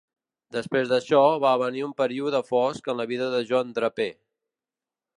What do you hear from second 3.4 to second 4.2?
John Draper.